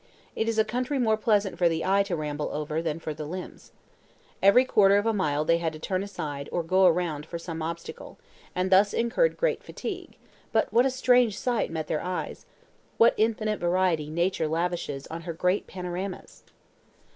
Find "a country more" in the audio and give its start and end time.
0.57-1.15